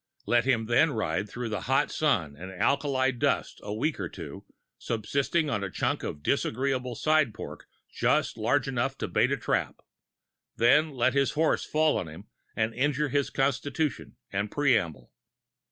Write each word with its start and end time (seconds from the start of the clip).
Let 0.25 0.45
him 0.45 0.65
then 0.65 0.89
ride 0.93 1.29
through 1.29 1.49
the 1.49 1.61
hot 1.69 1.91
sun 1.91 2.35
and 2.35 2.49
alkali 2.51 3.11
dust 3.11 3.59
a 3.61 3.71
week 3.71 3.99
or 3.99 4.09
two, 4.09 4.45
subsisting 4.79 5.47
on 5.47 5.63
a 5.63 5.69
chunk 5.69 6.01
of 6.01 6.23
disagreeable 6.23 6.95
side 6.95 7.35
pork 7.35 7.67
just 7.87 8.35
large 8.35 8.67
enough 8.67 8.97
to 8.97 9.07
bait 9.07 9.31
a 9.31 9.37
trap. 9.37 9.75
Then 10.55 10.89
let 10.89 11.13
his 11.13 11.33
horse 11.33 11.65
fall 11.65 11.99
on 11.99 12.07
him 12.07 12.25
and 12.55 12.73
injure 12.73 13.09
his 13.09 13.29
constitution 13.29 14.15
and 14.33 14.49
preamble. 14.49 15.11